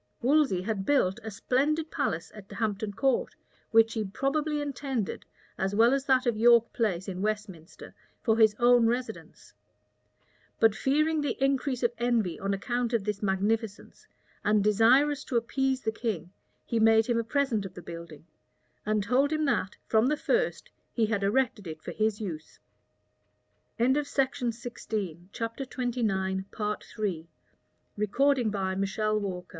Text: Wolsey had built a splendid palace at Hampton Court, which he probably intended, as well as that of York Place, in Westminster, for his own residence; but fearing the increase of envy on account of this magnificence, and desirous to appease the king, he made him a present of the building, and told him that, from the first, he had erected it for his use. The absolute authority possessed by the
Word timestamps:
Wolsey 0.19 0.63
had 0.63 0.83
built 0.83 1.19
a 1.23 1.29
splendid 1.29 1.91
palace 1.91 2.31
at 2.33 2.51
Hampton 2.53 2.91
Court, 2.91 3.35
which 3.69 3.93
he 3.93 4.03
probably 4.03 4.59
intended, 4.59 5.25
as 5.59 5.75
well 5.75 5.93
as 5.93 6.05
that 6.05 6.25
of 6.25 6.35
York 6.35 6.73
Place, 6.73 7.07
in 7.07 7.21
Westminster, 7.21 7.93
for 8.23 8.35
his 8.35 8.55
own 8.57 8.87
residence; 8.87 9.53
but 10.59 10.73
fearing 10.73 11.21
the 11.21 11.37
increase 11.39 11.83
of 11.83 11.91
envy 11.99 12.39
on 12.39 12.51
account 12.51 12.93
of 12.93 13.03
this 13.03 13.21
magnificence, 13.21 14.07
and 14.43 14.63
desirous 14.63 15.23
to 15.25 15.37
appease 15.37 15.81
the 15.81 15.91
king, 15.91 16.31
he 16.65 16.79
made 16.79 17.05
him 17.05 17.19
a 17.19 17.23
present 17.23 17.63
of 17.63 17.75
the 17.75 17.81
building, 17.83 18.25
and 18.87 19.03
told 19.03 19.31
him 19.31 19.45
that, 19.45 19.77
from 19.85 20.07
the 20.07 20.17
first, 20.17 20.71
he 20.91 21.05
had 21.05 21.21
erected 21.23 21.67
it 21.67 21.79
for 21.79 21.91
his 21.91 22.19
use. 22.19 22.57
The 23.77 23.83
absolute 23.85 24.01
authority 24.01 25.21
possessed 25.61 25.61
by 28.49 28.73
the 28.73 29.41